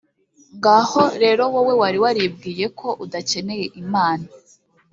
[0.57, 4.27] ngaho rero wowe wari waribwiye ko udakeneye imana